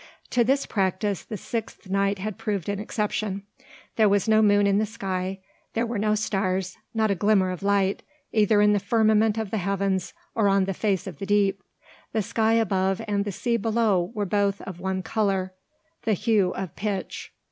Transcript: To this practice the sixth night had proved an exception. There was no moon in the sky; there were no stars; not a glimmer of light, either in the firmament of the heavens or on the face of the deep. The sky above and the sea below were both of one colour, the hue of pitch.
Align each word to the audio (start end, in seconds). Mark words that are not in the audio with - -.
To 0.31 0.43
this 0.43 0.65
practice 0.65 1.21
the 1.23 1.37
sixth 1.37 1.87
night 1.87 2.17
had 2.17 2.39
proved 2.39 2.69
an 2.69 2.79
exception. 2.79 3.43
There 3.97 4.09
was 4.09 4.27
no 4.27 4.41
moon 4.41 4.65
in 4.65 4.79
the 4.79 4.85
sky; 4.87 5.41
there 5.73 5.85
were 5.85 5.99
no 5.99 6.15
stars; 6.15 6.75
not 6.91 7.11
a 7.11 7.13
glimmer 7.13 7.51
of 7.51 7.61
light, 7.61 8.01
either 8.31 8.63
in 8.63 8.73
the 8.73 8.79
firmament 8.79 9.37
of 9.37 9.51
the 9.51 9.59
heavens 9.59 10.15
or 10.33 10.47
on 10.47 10.65
the 10.65 10.73
face 10.73 11.05
of 11.05 11.19
the 11.19 11.27
deep. 11.27 11.61
The 12.13 12.23
sky 12.23 12.53
above 12.53 12.99
and 13.07 13.25
the 13.25 13.31
sea 13.31 13.57
below 13.57 14.09
were 14.15 14.25
both 14.25 14.59
of 14.61 14.79
one 14.79 15.03
colour, 15.03 15.53
the 16.01 16.13
hue 16.13 16.49
of 16.49 16.75
pitch. 16.75 17.31